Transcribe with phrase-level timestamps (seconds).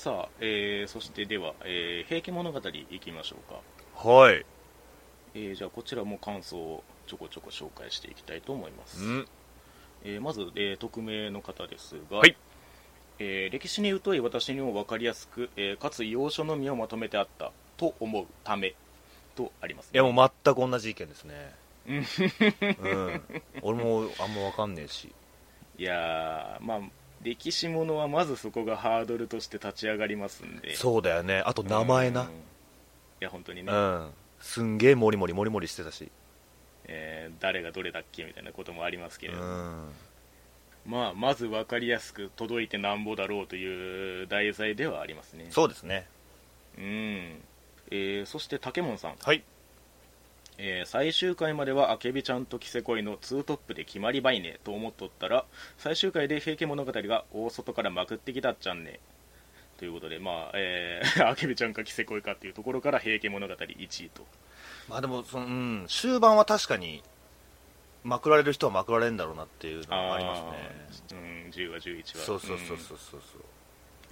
[0.00, 4.08] さあ、えー、そしてでは、えー、平家物語いきましょうか。
[4.08, 4.46] はい。
[5.34, 9.26] えー、じゃあこちらも感想をちょこちょこ紹介していきたいと思います、ん。
[10.04, 12.34] えーまず、えー匿名の方ですが、はい。
[13.18, 18.74] えー歴史に疎い私にも分かりやすく、えーかつ要所のみをまとめてあったと思うため
[19.34, 21.54] とあります、ね、いやもう全く同じ意見ですね。
[21.86, 21.96] うん。
[21.96, 22.00] う
[23.10, 23.22] ん。
[23.60, 25.12] 俺もあんま分かんねえし。
[25.76, 26.80] いやーまあ
[27.22, 30.74] 歴史ものはまずそこがハードルとして立ち上がりますんで。
[30.74, 31.42] そうだよね。
[31.44, 32.12] あと名前うん。
[32.12, 32.30] いな
[33.20, 34.10] や本当にね、うん。
[34.40, 36.10] すんげえモリモリモリモリしてたし。
[36.86, 39.92] えー誰がどれだっけみたいなこともありますけうれども、ん。
[40.86, 45.46] まあ、まず分かりやすく届いてなんぼだろうという題材ではありますね。
[45.50, 46.06] そうですね。
[46.78, 46.84] うん、
[47.90, 49.42] えーそして竹門さん、はい
[50.62, 55.46] えー最終回まではあけびちゃんとキセ恋のツートップで決まりばいねと思っとったら
[55.78, 59.00] 最終回で平家物語が大外からまくってきたっちゃんね。
[59.78, 64.26] ということでまあ、えー、あけびちゃんかキセ恋かっていうところから平家物語1位と。
[64.90, 67.02] まあでもその、うん、終盤は確かに
[68.04, 70.48] まくられる人はまくられるんだろうなっていうのはありますね。
[71.12, 72.98] うん、10話11話そうそうそううんそうそう。
[73.08, 73.20] そう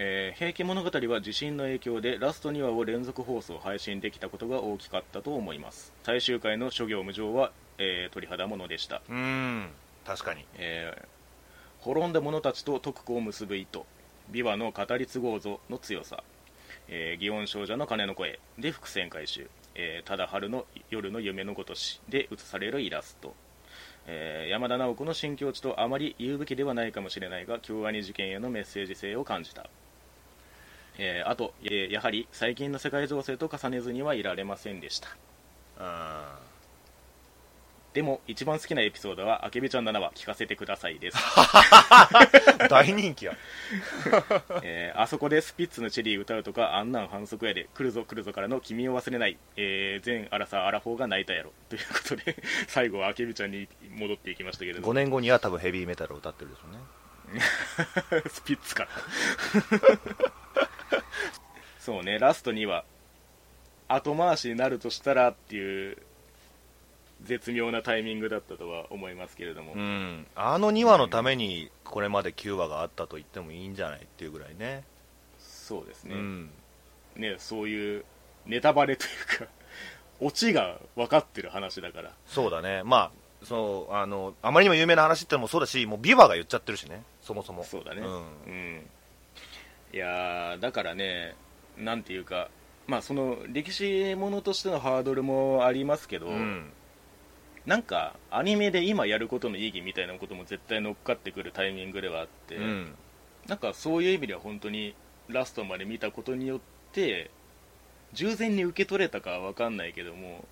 [0.00, 5.92] えー平家物語は地震の影響でラスト2話を連続放送配信できたことが大きかったと思います。
[6.04, 9.68] 最終回の諸行無常は、えー鳥肌ものでした、うん。
[10.06, 10.44] 確かに。
[10.54, 11.06] えー
[11.80, 13.86] 滅んだ者たちと徳子を結ぶ糸
[14.32, 16.22] 琵琶の語り継ごうぞの強さ、
[16.88, 23.34] えー祇園少女の鐘の声で伏線回収、えー、ただ春の夜の夢のごとしで映されるイラスト、
[24.06, 29.70] えー山田直子の新境地とあまり言うべきではないかもしれないが京アニ事件へのメッセージ性を感じた、
[30.98, 35.08] えーあと、えーやはり最近の世界情勢と重ねずにはいられませんでした。
[35.80, 36.48] うん
[37.94, 41.16] でも一番好きなエピソードは明日ちゃん7話聞かせてくださいです。
[42.68, 43.32] 大人気や。
[44.62, 52.36] えーあそこでスピッツのチェリー歌うとかあんなん反則やで来るぞ来るぞからの君を忘れない、えー、全アラサーアラフォーが泣いたやろということで
[52.68, 56.80] 最後は明日ちゃんに戻っていきましたけれど5年後には多分ヘビーメタルを歌ってるでしょうね。
[58.30, 58.90] スピッツから
[61.78, 62.84] そうねラストには
[63.88, 65.98] 後回しになるとしたらっていう
[67.22, 70.26] 絶妙なタイミングだったとは思いますけれども、うん。
[70.36, 74.84] あの2話のためにこれまで9話があったと言ってもいいんじゃないっていうぐらいね。
[75.38, 76.50] そうですね,、うん。
[77.16, 78.04] ねそういう
[78.46, 79.46] ネタバレというか
[80.20, 82.12] オチが分かってる話だから。
[82.26, 82.82] そうだね。
[82.84, 83.10] まあ
[83.44, 87.02] そうあのあまりにも有名な話ってのもそうだしもうビバが言っちゃってるしね。
[87.22, 87.64] そもそも。
[87.64, 88.00] そうだね。
[88.02, 88.14] うん。
[88.14, 88.16] う
[88.50, 88.90] ん
[89.92, 91.34] いやーだからね
[91.76, 92.50] なんていうか
[92.86, 96.72] まあその歴史ものとしてのハードルもありますけど、うん。
[97.66, 102.94] なんかアニメで今やることの意義みたいなことも絶対乗っかってくるタイミングではあって、うん。
[103.46, 104.94] なんかそういう意味では本当に
[105.28, 106.60] ラストまで見たことによっ
[106.92, 107.30] て
[108.14, 110.46] 従前に受け取れたかは分かんないけども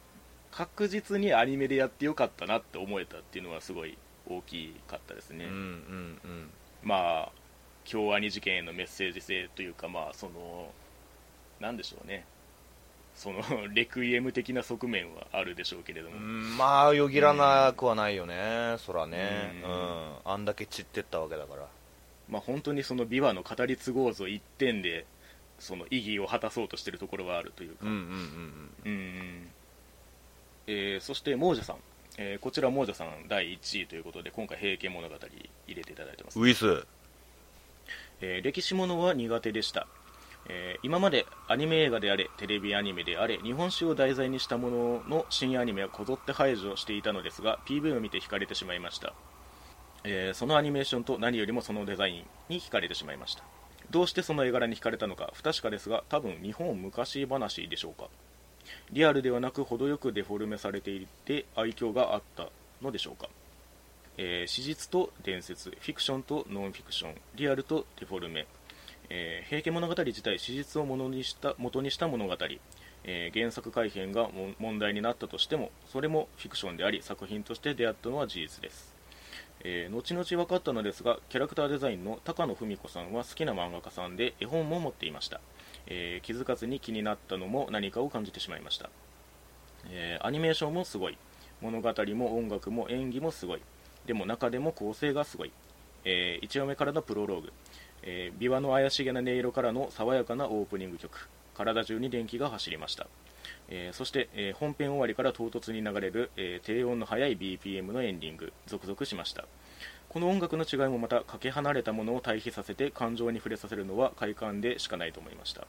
[0.50, 3.96] 確実にアニメでやってよかったなって思えたっていうのはすごい
[4.28, 6.50] 大きかったですね、うんうんうん。
[6.82, 7.32] まあ
[7.86, 10.70] 京アニ事件へのメッセージ性というかまあその
[11.60, 12.24] なんでしょうね。
[13.14, 13.42] その
[13.72, 16.56] レクイエム的な側面はあるでしょうけれども、うん。
[16.58, 19.72] まあよぎらなくはないよね、そらね、ううん。
[19.72, 21.66] んあんだけ散ってったわけだから。
[22.28, 25.06] まあ本当にその琵琶の語り継ごうぞ一点で
[25.58, 29.50] その意義を果たそうとしているところはあるというか、うんうんうんうん。
[30.66, 31.76] えーそして亡者さん、
[32.18, 36.38] えーこちら亡者さん第1位ということで今回「平家物語」入れていただいてます。
[36.38, 36.86] ウ、ィス
[38.20, 39.86] えー歴史ものは苦手でした、
[40.48, 49.14] えー今までアニメ映画であれテレビアニメであれ日本史を題材にしたものの新アニメはこぞって排除していたのですが PV を見て惹かれてしまいました、
[50.04, 53.42] えーそのアニメーションと何よりもそのデザインに惹かれてしまいました。
[53.90, 58.08] どうしてその絵柄に惹かれたのか不確かですが多分日本昔話でしょうか。
[58.90, 62.48] リアルではなく程よくデフォルメされていて愛嬌があった
[62.82, 63.28] のでしょうか、
[64.18, 68.46] えー史実と伝説フィクションとノンフィクションリアルとデフォルメ、
[69.10, 72.36] えー平家物語自体史実を元にした元にした物語、
[73.04, 74.28] えー原作改編が
[74.58, 78.94] 問題になったとしてもそれもフィクションであり作品として出会ったのは事実です。
[79.64, 85.40] えー後々分かったのですがキャラクターデザインの高野文子さんは好きな漫画家さんで絵本も持っていました、
[85.86, 88.90] え気づかずに気になったのも何かを感じてしまいました、
[89.90, 91.18] えアニメーションもすごい。
[91.62, 93.62] 物語も音楽も演技もすごい。
[94.06, 95.52] でも中でも構成がすごい、
[96.04, 97.52] え1話目からのプロローグ、
[98.02, 101.28] えー、琵琶の怪しげな音色からの爽やかなオープニング曲。
[101.54, 103.06] 体中に電気が走りました。
[103.68, 108.52] えーそして、えー本編終わりから唐突に流れる、えー低音の速い BPM のエンディング。
[108.66, 109.46] 続々しました。
[110.08, 115.66] この音楽の違いもまたかけ離れたものを対比させて感情に触れさせるのは快感でしかないと思いました、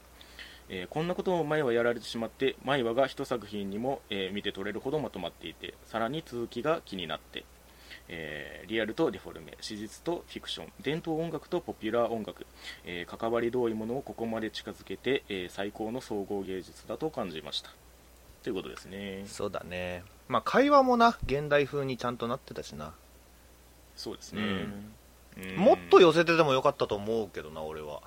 [0.70, 7.44] えーこんなことを前はやられてしまって前はが一作品にも、え見て取れるほどまとまっていてさらに続きが気になって、
[8.08, 12.46] えーリアルとデフォルメ史実とフィクション伝統音楽とポピュラー音楽、
[12.84, 17.70] えー関わり遠いものをここまで近づけて、えー最高の総合芸術だと感じました。
[18.42, 19.24] ということですね。
[19.26, 20.04] そうだね。
[20.28, 22.92] まあ会話もな現代風にちゃんとなってたしな、
[23.96, 25.56] そうですね、うん。
[25.56, 27.92] もっと寄せてでもよかったと思うけどな俺は。
[27.92, 28.00] やっ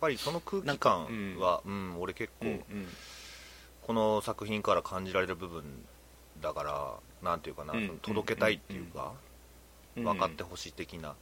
[0.00, 2.64] ぱりその空気感はうん、俺結構、うんうん。
[3.82, 5.62] この作品から感じられる部分
[6.44, 6.94] だから
[7.28, 9.12] なんていうかな、うん届けたいっていうか、
[9.96, 11.14] うん分かってほしい的な、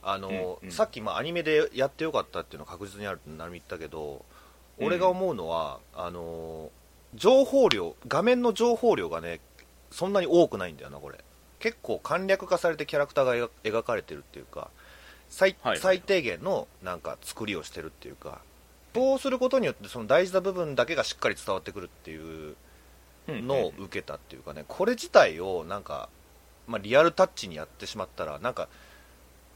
[0.00, 0.28] あの
[0.62, 0.72] うんうん。
[0.72, 4.24] さっきまあアニメでやってよかったっていうのは確実にあるってなるみ言ったけど、
[4.78, 4.86] うん。
[4.86, 6.70] 俺が思うのはあの
[7.16, 9.40] 情報量画面の情報量がね
[9.90, 11.18] そんなに多くないんだよなこれ。
[11.58, 14.70] 結構簡略化されてキャラクターが描描かれてるっていうか
[15.28, 18.40] 最,、はい最低限のなんか作りをしてるっていうか
[18.94, 22.56] そうすることによってその大事な部分だけがしっかり伝わってくるっていううん
[23.28, 26.08] のを受けたっていうかねこれ自体をなんか、
[26.66, 28.68] まあ、リアルタッチにやってしまったらなんか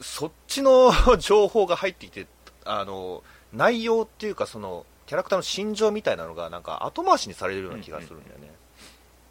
[0.00, 2.26] そっちの 情報が入ってきて
[2.64, 3.22] あの
[3.52, 8.50] 内容っていうかそのキャラクターの心情みたいなのがなんか後回しにされるような気がするんだよね。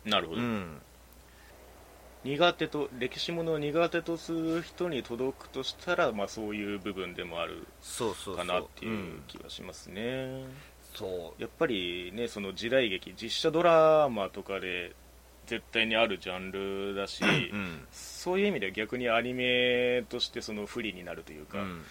[0.06, 0.82] なるほど、うん。
[2.24, 8.38] 苦手と歴史ものを苦手とする人に届くとしたら、まあ、そういう部分でもあるそうそうそう。
[8.38, 10.50] かなっていううん気がしますね、そう
[11.38, 14.94] やっぱりねその時代劇実写ドラマとかで
[15.48, 21.84] 絶対にあるジャンルだし、うんそういう意味では逆にアニメとしてその不利になるというか、うん。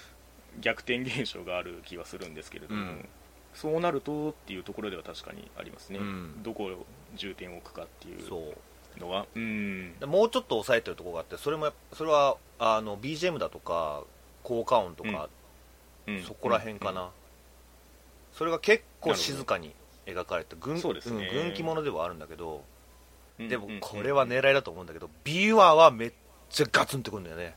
[0.60, 3.08] 逆転現象がある気はするんですけれども、うん。
[3.54, 6.42] そうなるとっていうところでは確かにありますね、うん。
[6.42, 8.52] どこを重点を置くかっていうそ
[8.96, 9.26] うのは。
[9.34, 9.38] う。
[9.38, 9.98] ん。
[9.98, 14.02] でもうちょっと抑えてるところがあってそれもそれはあの BGM だとか
[14.42, 15.28] 効果音とか、
[16.08, 16.22] うん。
[16.22, 17.10] そこら辺かな、
[18.36, 19.74] それが結構静かに
[20.06, 21.30] 描かれて軍,、そうですね。
[21.30, 22.64] ん軍記物ではあるんだけど、
[23.38, 26.12] うんでもうんこれは狙いだと思うんだけど、ビワはめっ
[26.50, 27.56] ちゃガツンってくるんだよね。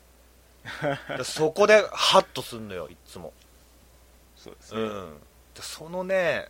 [1.17, 3.31] で そこでハッとすんのよいっつも、
[4.35, 5.17] そうですね、うん、
[5.53, 6.49] でそのね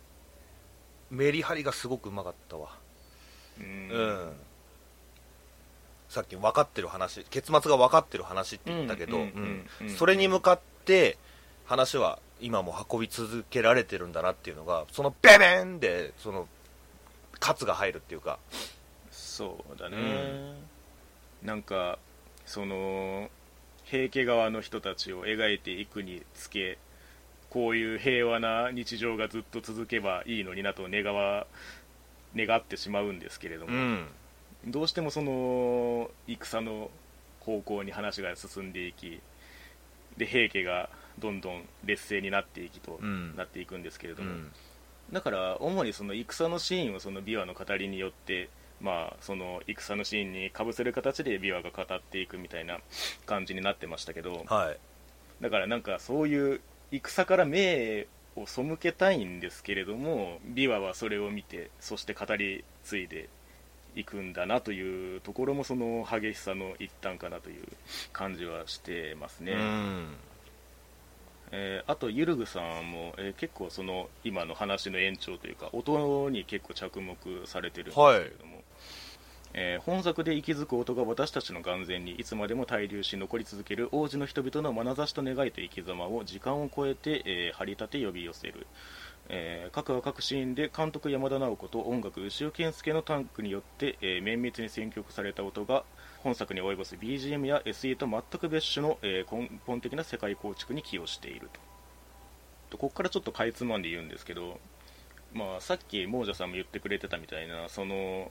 [1.10, 2.70] メリハリがすごくうまかったわ。
[3.60, 3.88] うん。
[3.90, 4.32] うん。
[6.08, 9.18] さっき分かってる話結末が分かってる話って言ったけど、
[9.98, 11.18] それに向かって
[11.66, 16.46] 話は今も運び続けられてるんだなっていうのがそのベベンでその
[17.40, 18.38] 喝が入るっていうか。
[19.10, 19.96] そうだね、
[21.42, 21.98] なんか
[22.44, 23.30] その
[23.84, 26.78] 平家側の人たちを描いていくにつけ
[27.50, 31.46] こういう平和な日常がずっと続けばいいのになと願わ
[32.36, 34.06] 願ってしまうんですけれども、うん。
[34.66, 36.90] どうしてもその戦の
[37.40, 39.20] 方向に話が進んでいき
[40.16, 43.36] で平家がどんどん劣勢になっていきとうん。
[43.36, 44.52] なっていくんですけれども、うん。
[45.12, 48.50] だから主にその戦のシーンをその琵琶の語りによって
[48.80, 52.78] まあその戦のシーンにかぶせる形で琵琶が語っていくみたいな
[53.26, 54.78] 感じになってましたけどはい。
[55.40, 56.60] だからなんかそういう
[56.90, 58.06] 戦から目
[58.36, 63.28] を背けたいんですけれども琵琶はそれを見てそして語り継いで
[63.94, 67.64] いくんだなというところもその激しさの一端かなという
[68.12, 69.52] 感じはしてますね。
[69.52, 70.16] うん
[71.52, 78.62] えーあと、ゆるぐさんも、えー結構その今の話の延長というか音に結構着目されてるんですけれども、
[79.54, 88.66] えー本作で息づく音が私たちの眼前にいつまでも滞留し残り続ける王子の人々の眼差しと願いと生き様を時間を超えて、えー張り立て呼び寄せる、
[89.28, 95.84] えー各話各シーンで監督山田直子と音楽牛尾健介のタンクによって、えー綿密に選曲された音が
[96.22, 101.60] 本作に及ぼす BGM や SE と全く別種の、えー根本的な世界構築に寄与していると。
[102.76, 104.60] ここからちょっとかいつまんで言うんですけど、
[105.32, 108.30] まあ、さっき亡者さんも言ってくれてたみたいなその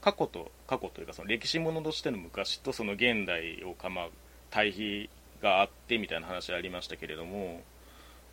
[0.00, 4.10] 過去と過去というかその歴史ものとしての昔とその現代をかまう
[4.50, 5.08] 対比
[5.42, 7.62] があってみたいな話ありましたけれども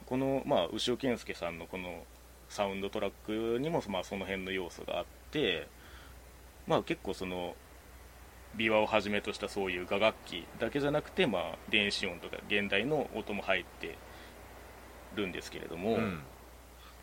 [0.06, 2.04] この、まあ、牛尾健介さんのこの
[2.50, 5.68] サウンドトラックにも、まあ、その辺の要素があって、
[6.68, 7.56] まあ、結構その
[8.56, 13.98] 琵琶をはじめとしたそういう雅楽器だけじゃなくて、まあ、電子音とか現代の音も入って
[15.16, 16.20] るんですけれども、うん。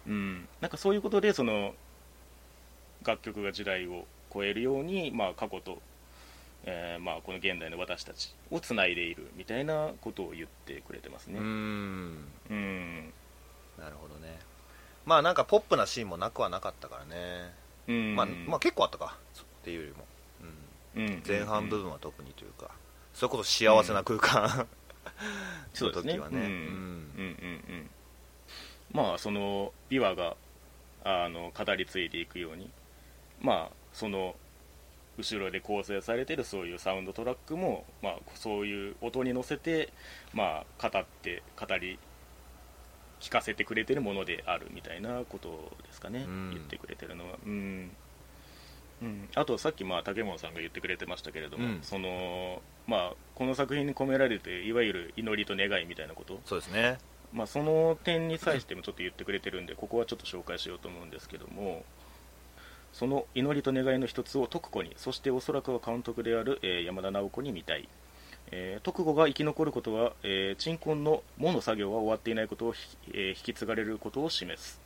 [0.07, 1.75] うん、なんかそういうことでその
[3.05, 5.79] 楽曲が時代を超えるように、まあ、過去と、
[6.65, 11.39] えーまあ、この現代の私たちをつないでいるみたいなことを言ってくれてますね。
[11.39, 12.29] うん。
[12.51, 13.13] うん。
[13.79, 14.39] なるほどね。
[15.07, 17.53] まあなんかポップなシーンもなくはなかったからね、
[17.89, 18.15] うん。
[18.15, 19.17] まあ、まあ結構あったか。
[19.35, 20.05] っていうよりも、
[20.95, 22.71] 前半部分は特にというか、
[23.15, 24.67] それこそ幸せな空間、
[25.75, 26.17] そうですね。
[26.17, 26.39] の時はね。
[26.39, 27.91] うんうんうん。
[28.93, 30.37] まあその琵琶が
[31.05, 32.71] あの語り継いでいくように
[33.41, 34.35] まあその
[35.19, 39.93] 後ろで構成されてるそういうサウンドトラックも、まあ、そういう音に乗せて、
[40.33, 41.99] まあ、語って語り
[43.21, 46.51] 聞かせてくれてるものであるみたいなことですかね、うん。
[46.55, 47.37] 言ってくれてるのは。
[47.45, 47.91] うん、
[49.03, 51.79] うん、あとさっきまあ竹本さんが言ってくれてましたけれども、うん。
[51.83, 56.41] そのまあ、この作品に込められていわゆる祈りと願いみたいなこと。
[56.45, 56.99] そうですね。
[57.33, 61.85] まあ、その点に際してもちょっと言ってくれてるんでここはちょっと紹介しようと思うんですけども
[62.93, 67.89] その祈りと願いの一つを徳子にそしておそらくは監督である、えー山田直子に見たい、
[68.51, 74.81] えー徳子が生き残ることは、えー鎮魂の門の作業は終わっていないことをひ、えー引き継がれることを示す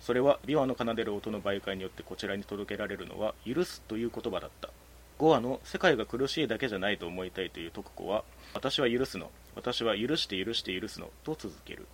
[0.00, 4.70] それは琵琶の奏でる音の媒介によってこちらに届けられるのは許すという言葉だった。
[5.18, 11.86] 5話の世界が苦しいだけじゃないと思いたいという徳子は私は許すの私は許して許して許すのと続ける。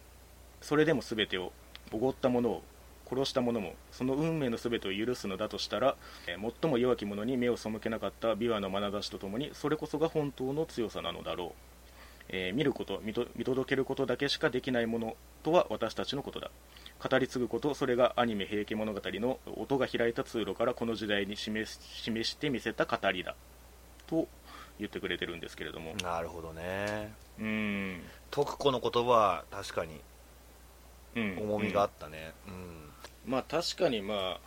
[0.61, 1.53] それでも全てを
[1.93, 2.63] おごった者を
[3.09, 5.97] 殺した者もその運命の全てを許すのだとしたら、
[6.27, 11.66] え最も弱き者に目を背けなかった琵琶の眼差しとともにそれこそが本当の強さなのだろう、
[12.29, 16.51] えー見ること見と見届けることだけしかできないものとは私たちのことだ。
[16.99, 23.35] 語り継ぐことそれがアニメ「平家物語」の音が開いた通路からこの時代に示し示してみせた語りだ。
[24.07, 24.29] と
[24.79, 25.95] 言ってくれてるんですけれども。
[26.03, 27.13] なるほどね。
[27.39, 27.45] うー
[27.97, 28.03] ん。
[28.31, 30.01] 徳子の言葉は確かに
[31.15, 31.39] うん。
[31.39, 32.33] 重みがあったね。
[32.47, 32.91] うん、
[33.25, 34.41] まあ確かにま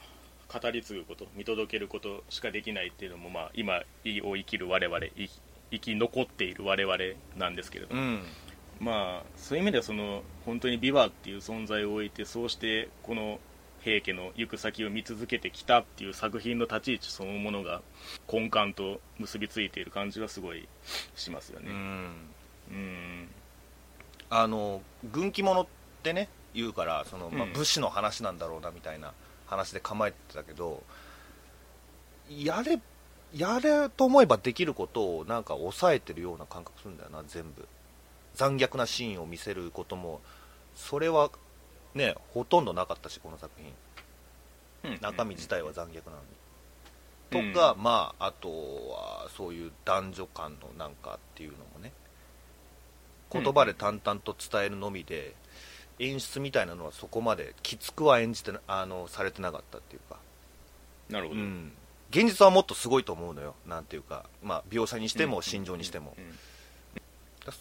[0.50, 3.84] あ語り継ぐこと見届けることしかできないっていうのもまあ今
[4.24, 4.98] を生きる我々
[5.72, 6.98] 生き残っている我々
[7.38, 8.24] なんですけれども、うん。
[8.80, 13.40] まあそういう意味ではその本当に琵琶っていう存在を置いてそうしてこの
[13.82, 17.82] 平家の行く先を見続けてきたっていう作品の立ち位置そのものが
[18.32, 20.68] 根幹と結びついている感じはすごい
[21.16, 21.68] しますよね。
[21.70, 21.76] うん。
[22.72, 23.28] うん
[24.32, 25.68] あの軍記物っ
[26.04, 27.54] てね言うからその、まあうん。
[27.54, 29.14] 武士の話なんだろうなみたいな
[29.48, 30.84] 話で構えてたけど
[32.30, 32.80] やれ
[33.36, 37.68] やれと思えばできることをなんか抑えてるような感覚するんだよな全部。
[38.36, 40.22] 残虐なシーンを見せることも。
[40.76, 41.30] それは
[41.94, 44.92] ねほとんどなかったしこの作品。
[44.92, 45.02] うん。
[45.02, 51.92] 中身自体は残虐なのに、とか、まああとはそういう男女間のなんかっていうのもね。
[53.32, 55.36] 言葉で淡々と伝えるのみで、
[56.00, 60.18] 演出みたいなのはそこまできつくは演じてなあのされてなかったっていうか、
[61.10, 61.74] なるほど、うん、
[62.10, 63.56] 現実はもっとすごいと思うのよ。
[63.68, 66.16] なんていうか、まあ、描写にしても心情にしても。
[66.18, 66.24] うん。
[66.24, 66.40] うん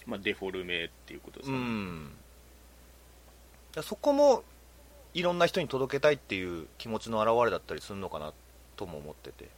[0.07, 2.11] まあ、デフォルメっていうことですね、ん。
[3.75, 4.43] だそこも
[5.15, 8.33] いろんな人に届けたいっていう気持ちの表れだったりするのかな
[8.77, 9.49] とも思ってて。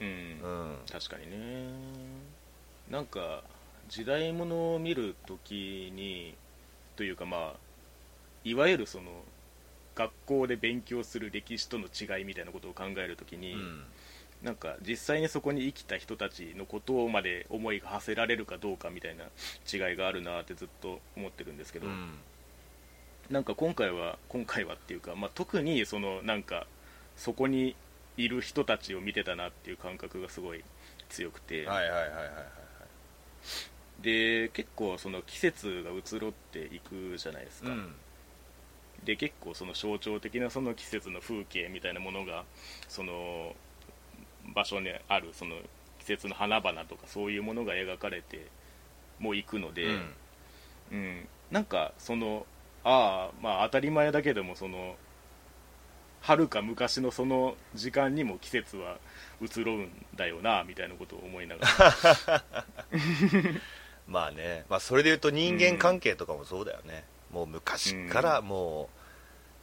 [0.00, 0.06] うん。
[0.06, 0.78] うん。
[0.90, 1.68] 確かにね。
[2.90, 3.42] なんか
[3.88, 6.34] 時代物を見るときに
[6.96, 7.56] というかまあ
[8.44, 9.10] いわゆるその
[9.94, 13.84] 学校で勉強する歴史との違いみたいなことを考えるときに、うん。
[14.42, 19.24] なんか実際にそこに生きた人たちのことまで思いが馳せられるかどうかみたいな
[19.72, 22.18] 違いがあるなってずっと思ってるんですけど、うん。
[23.30, 26.66] なんか今回は今回はっていうか、まあ、特にそのなんか
[27.16, 27.76] そこに
[28.16, 30.64] いる人たちを見てたなっていう感覚がすごい
[31.08, 32.24] 強くて、はいはいはいはいはい。
[34.02, 37.94] で結構その季節が移ろっていくじゃないですか、うん
[39.04, 42.44] で結構その象徴的なその季節の風景みたいなものが
[42.88, 43.54] その
[44.54, 45.56] 場所にあるその
[45.98, 48.48] 季節の花々とかそういうものが描かれて
[49.18, 50.14] もいくので、うん。
[50.92, 52.44] うん、なんかその
[52.84, 54.96] ああまあ当たり前だけどもその
[56.22, 58.98] 遥か昔のその時間にも季節は
[59.40, 62.44] 移ろうんだよなみたいなことを思いながら。
[64.06, 68.88] まあね、まあ、それで言うと人間関係とかもそうだよね、もう昔からも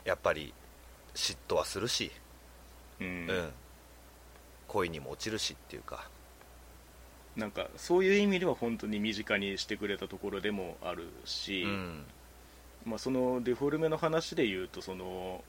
[0.05, 0.53] うやっぱり
[1.13, 2.11] 嫉妬はするし、
[2.99, 3.07] うん。
[3.07, 3.51] うん。
[4.67, 6.09] 恋にも落ちるしっていうか。
[7.35, 12.05] なんかそういう意味では本当に身近にしてくれたところでもあるし、うん。
[12.85, 15.43] まあ、そのデフォルメの話で言うとその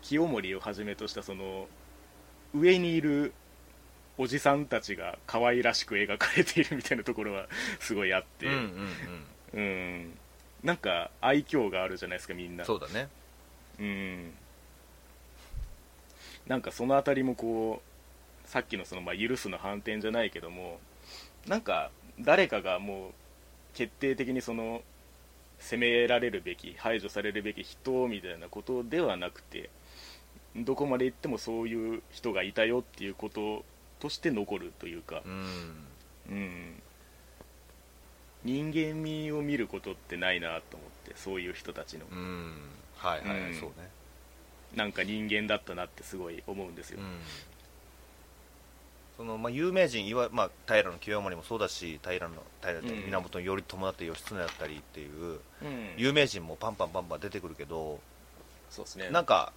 [0.00, 1.66] 清盛をはじめとしたその
[2.54, 3.34] 上にいる
[4.16, 7.46] おじさんたちが可愛らしく描かれているみたいなところは
[7.80, 8.60] すごいあって、うんうん
[9.54, 9.60] うん。
[9.60, 10.18] うん
[10.62, 12.64] なんか愛嬌があるじゃないですかみんな。
[12.64, 13.08] そうだね。
[13.78, 14.32] うん。
[16.46, 17.82] なんかそのあたりもこ
[18.44, 20.80] うさっきのそのまあ許すの反転じゃないけども
[21.46, 21.90] なんか
[22.20, 23.10] 誰かがもう
[23.74, 24.82] 決定的にその
[25.58, 29.70] 責められるべき排除されるべき人みたいなことではなくて
[30.56, 33.64] どこまで行ってもそういう人がいたよっていうこと
[34.00, 35.22] として残るというか。
[35.24, 35.86] う、ん。
[36.28, 36.82] うん、
[38.44, 42.06] 人間味を見ることってないなと思ってそういう人たちの。
[42.10, 42.52] うん。
[42.96, 43.54] はいはい、うん。
[43.54, 43.90] そうね。
[44.74, 47.18] なんか人間だったなってすごい思うんですよ、うん。
[49.18, 53.04] そのまあ、有名人いわ、まあ、平清盛もそうだし平の平うん。
[53.06, 55.94] 源頼朝だったり義経だったりっていううん。
[55.96, 58.00] 有名人もパンパンパンパン出てくるけど、
[58.70, 59.10] そうですね。
[59.10, 59.52] なんか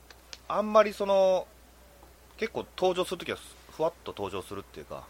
[0.48, 1.48] あんまりその
[2.38, 3.38] 結構登場するときは
[3.72, 5.08] ふわっと登場するっていうか、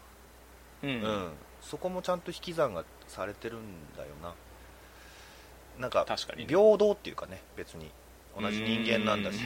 [0.82, 1.32] うん、うん
[1.68, 3.60] そこもちゃんと引き算がされてるん
[3.96, 4.34] だよな。
[5.78, 6.46] なんか確かにね。
[6.48, 7.90] 平等っていうかね別に。
[8.38, 9.38] 同じ人間なんだし、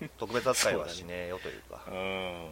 [0.00, 1.84] うん、 特別扱いはしねえよというか。
[1.88, 2.48] うん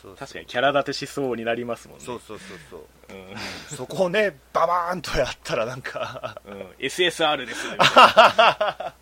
[0.00, 2.04] そう確かにキャラ立てしそうになりますもんね。
[2.04, 2.80] そうそうそうそう。
[3.12, 3.76] うん。
[3.76, 6.40] そこをねババーンとやったらなんか。
[6.44, 8.94] うん、SSR ですみたいな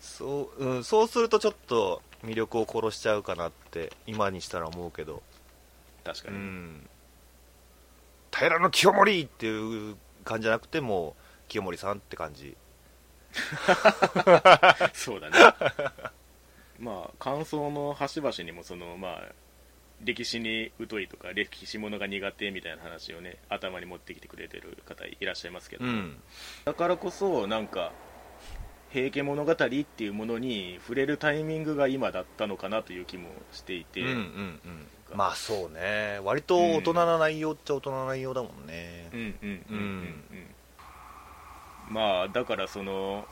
[0.00, 5.16] そう,、うん、そうするとちょっと魅力を殺しちゃうかなって今にしたら思うけど。
[5.16, 5.22] う
[6.04, 6.88] 確かに、ん
[8.38, 12.56] 平の清盛っていう感じじゃなくてもう清盛さんって感じ。
[14.92, 15.38] そうだね。
[16.78, 19.32] まあ感想の端々にもそのまあ
[20.04, 26.20] 歴史に疎いとか歴史ものが苦手みたいな話をね頭に持ってきてくれてる方いらっしゃいますけど、うん。
[26.64, 27.92] だからこそなんか
[28.92, 36.20] 「平家物語」っていうものに触れるタイミングが今だったのかなという気もしていて、うんうんうんまあそうね。
[36.24, 39.08] 割と大人な内容っちゃ大人な内容だもんね。
[39.12, 41.90] うんうんうんうんううんん。
[41.90, 43.26] まあだからその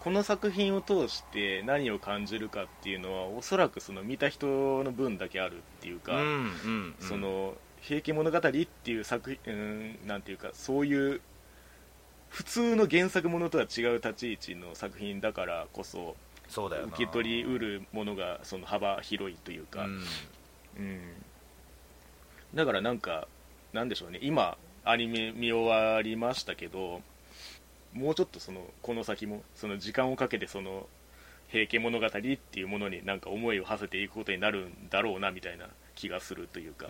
[0.00, 4.46] この作品を通して何を感じるかっていうのはおそらくその見た人
[4.84, 6.94] の分だけあるっていうか、うんうんうん。
[7.00, 11.20] その「平家物語」っていう作品うんなんていうかそういう
[12.28, 16.16] 普通の原作ものとは違う立ち位置の作品だからこそ
[16.48, 16.88] そうだよな。
[16.88, 20.02] 受け取りうるものがその幅広いというか、うん。
[20.78, 21.00] うん、
[22.54, 23.28] だからなんか
[23.72, 24.18] なんでしょうね。
[24.22, 27.02] 今アニメ見終わりましたけど
[27.92, 30.86] もうちょっとそのこの先もその時間をかけてその
[31.48, 36.86] 平家物語っていうものになんか思いを馳せていくことになるんだろうなみたいな気がするというか、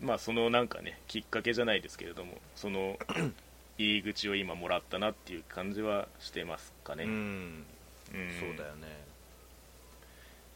[0.00, 2.98] まあそのなんかねきっかけじゃないですけれどもその
[3.78, 7.64] 入り口を今もらったなっていう感じはしてますかね、うんうん
[8.12, 8.86] そうだよね。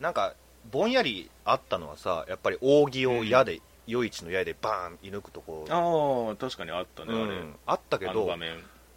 [0.01, 0.35] なんか
[0.71, 7.57] ぼんやりあったのはさやっぱり扇を矢で、夜市の矢でバーン射抜くとこああ確かにあったね、あれうん。
[7.67, 8.29] あったけど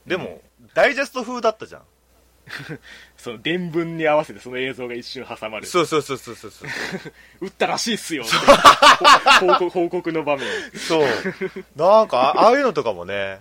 [0.05, 0.41] でも、
[0.73, 1.81] ダイジェスト風だったじゃん。
[3.17, 5.65] その伝聞に合わせてその映像が一瞬挟まる。
[5.65, 6.69] そうそうそうそうそうそう。
[7.45, 8.25] 撃ったらしいっすよ
[9.39, 10.45] 報告報告の場面。
[10.75, 11.07] そう。
[11.75, 13.39] なんかあああいうのとかもね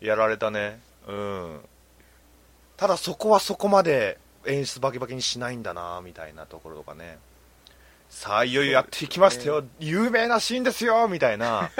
[0.00, 0.80] やられたね。
[1.08, 1.60] うん。
[2.76, 7.18] ただそこはそこまで演出バキバキにしないんだなみたいなところとかね。
[8.08, 11.70] さあいよいよやっていきましたよ、有名なシーンですよみたいな。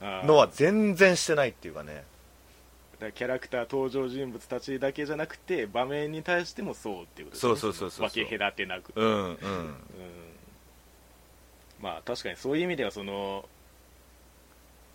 [0.00, 2.04] のは全然してないっていうかね。
[3.14, 9.16] キャラクター登場人物たちだけじゃなくて場面に対してもそうっていうことですそうそうそうそう分け隔てなく、うんうん。
[9.18, 9.76] うん。
[11.80, 13.46] まあ確かにそういう意味ではその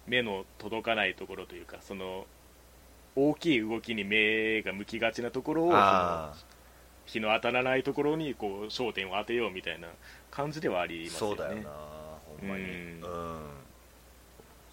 [0.07, 2.25] 目の届かないところというかその
[3.15, 5.87] 大きい動きに目が向きがちなところを
[7.05, 9.87] 日の当たらないところにこう焦点を当てようみたいな
[10.29, 11.29] 感じではありあますよね。
[11.29, 11.69] そうだよな
[12.25, 12.65] ほんまに。
[13.01, 13.07] ううん。
[13.07, 13.67] ん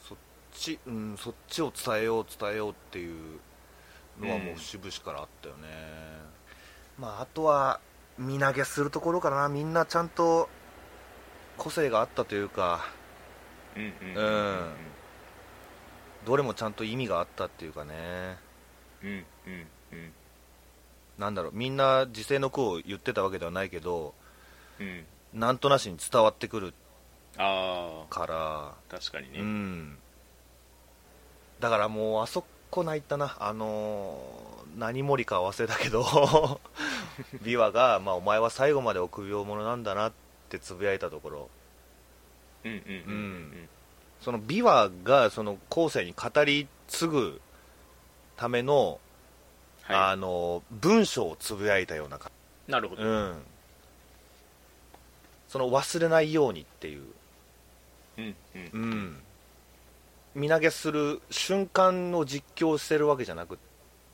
[0.08, 0.18] そっ
[0.52, 3.40] ちうんそっちを伝えよう伝えようっていう
[4.18, 5.68] のはもう節々からあったよね、
[6.98, 7.80] まああとは
[8.18, 9.48] 身投げするところかな。
[9.48, 10.48] みんなちゃんと
[11.56, 12.84] 個性があったというか。
[13.76, 14.14] うんうん。
[14.14, 14.97] うん
[16.28, 18.36] どれもちゃんと意味があったっていうかね。
[19.02, 20.12] うんうんうん。
[21.16, 24.12] なんだろうみんな時世の句を言ってたわけではないけど
[24.78, 25.06] うん。
[25.32, 26.74] なんとなしに伝わってくる
[27.38, 28.34] あから。
[28.36, 29.98] あ確かにね、うん。
[31.60, 33.34] だからもうあそこ泣いたな。
[33.40, 36.02] あのー何森か忘れたけど
[37.42, 40.12] 琵琶が、まあ、お前は最後まで臆病者なんだなっ
[40.50, 41.50] てつぶやいたところ。
[42.64, 42.82] うんうんうん。
[42.84, 43.14] う
[43.64, 43.68] ん
[44.20, 47.40] その琵琶がその後世に語り継ぐ
[48.36, 48.98] ための、
[49.82, 52.18] はあの文章をつぶやいたような
[52.66, 53.42] なるほど、じ、うん、
[55.48, 57.02] その忘れないようにっていう。
[58.18, 58.70] うんうん。
[58.72, 59.16] うん、
[60.34, 63.58] 身投げする瞬間を実況してるわけじゃなく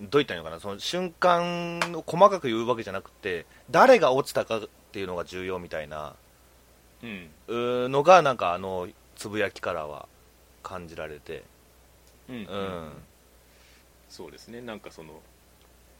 [0.01, 0.61] どういったらいいのかな。
[0.61, 4.61] その瞬間を細かく言うわけじゃなくて誰が落ちたかっ
[4.93, 6.15] ていうのが重要みたいな。
[7.49, 7.93] うん。
[7.93, 8.89] のがなんかあの
[9.25, 10.07] つぶやきからは
[10.63, 11.45] 感じられて。
[12.29, 12.43] うんうん。
[12.43, 12.93] うん。
[14.11, 14.61] そうですね。
[14.61, 15.23] なんかその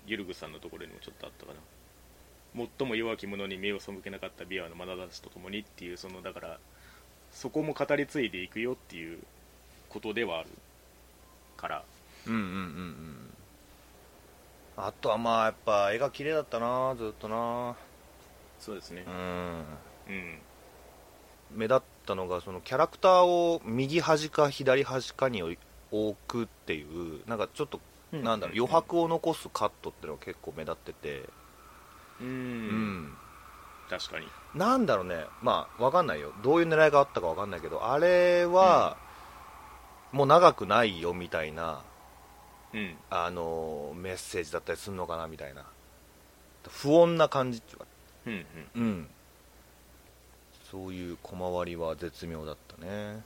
[0.07, 2.67] ゆるぐさんのところにもちょっとあったかな。
[2.79, 6.59] 最も弱き者に目を背けなかった琵琶の眼差しとともにっていうそのだから
[7.33, 9.21] そこも語り継いでいくよっていう
[9.89, 10.51] ことではある
[11.57, 11.83] から。
[12.27, 13.31] うんうんうんうん
[14.77, 17.75] あとはまあやっぱ絵が綺麗だったなずっとな。
[18.61, 19.05] そうですね。
[19.07, 19.65] うん。
[20.09, 20.39] うん。
[21.53, 27.81] 目立ったのがそのキャラクターを右端か左端かに置くっていうなんかちょっと
[28.13, 31.29] なんだろう余白を残すカットっていうのが結構目立ってて。
[32.21, 33.17] うん、うん。
[33.91, 34.27] 確かに。
[34.55, 35.27] なんだろうね。
[35.43, 36.33] まあわかんないよ。
[36.43, 38.97] どういう狙いがあったかわかんないけどあれは、
[40.13, 41.83] もう長くないよみたいな
[42.73, 42.97] うん。
[43.11, 45.65] あのメッセージだったりするのかなみたいな。
[46.69, 47.87] 不穏な感じっていうか。
[48.27, 48.47] うんうん。
[48.75, 49.09] うん
[50.75, 53.23] そういう小回りは絶妙だったね。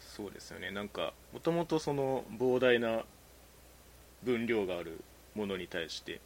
[0.00, 0.70] そうですよね。
[0.70, 3.04] なんかもともとその膨大な
[4.22, 5.02] 分量がある
[5.34, 6.20] ものに対して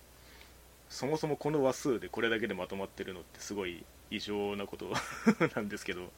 [0.89, 4.91] そもそもこの話数でこれだけでまとまってるのってすごい異常なこと
[5.55, 6.11] なんですけど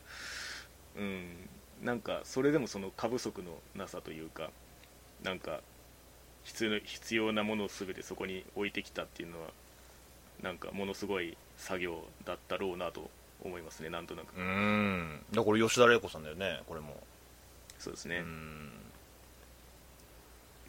[0.97, 1.51] うん。
[1.83, 4.51] なんかそれでもその過不足のなさというか
[5.23, 5.61] なんか
[6.45, 9.49] 必要必要なものを全てそこに置いてきたっていうのは
[10.43, 13.11] なんかものすごい作業だったろうなと
[13.44, 14.35] 思いますねなんとなく。
[14.37, 15.20] うん。
[15.31, 16.96] だからこれ吉田玲子さんだよねこれも。
[17.79, 18.70] そうですね、うん。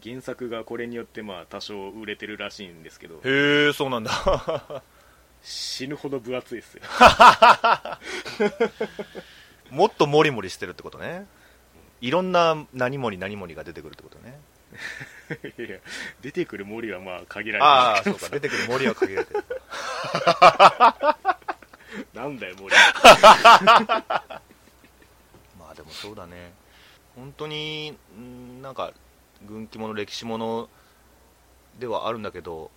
[0.03, 3.15] 原作がこれによってまあ多少売れてるらしいんですけど。
[3.23, 4.11] へえそうなんだ。
[5.41, 6.81] 死ぬほど分厚いですよ。
[9.71, 11.25] もっとモリモリしてるってことね。
[12.01, 14.39] いろんな何々何々が出てくるってことね。
[15.57, 15.79] いや
[16.21, 17.65] 出てくる森はまあ限られてる。
[17.65, 18.29] ああそうか。
[18.29, 19.43] 出てくる森は限られてる
[22.13, 22.75] なんだよ森。
[25.57, 26.53] まあでもそうだね。
[27.15, 28.93] 本当にんなんか
[29.45, 30.69] 軍記物歴史物
[31.79, 32.71] ではあるんだけど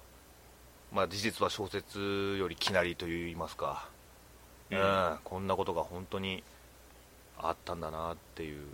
[0.92, 3.88] まあ事実は小説よりきなりといいますか、
[4.70, 5.18] ううんん。
[5.24, 6.42] こんなことが本当に
[7.38, 8.66] あったんだなっていう。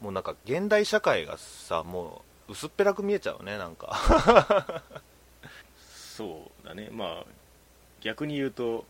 [0.00, 4.82] もうなんか現代社会がさもう薄っぺらく見えちゃうねなんか。
[5.88, 6.90] そうだね。
[6.90, 7.24] まあ
[8.00, 8.84] 逆に言うと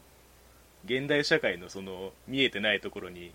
[0.86, 3.32] 現代社会のその見えてないところに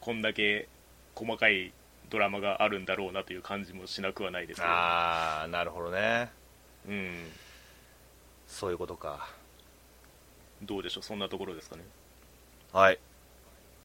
[0.00, 0.68] こんだけ
[1.14, 1.72] 細かい
[2.10, 6.30] ドラマがあるんだろうなという感じもしなくはないですけど、ああなるほどね。
[6.88, 7.14] うん、
[8.46, 9.28] そういうことか。
[10.62, 11.02] どうでしょう？
[11.02, 11.82] そんなところですかね？
[12.72, 12.98] はい